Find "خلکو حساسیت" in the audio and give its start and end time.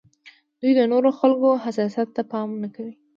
1.19-2.09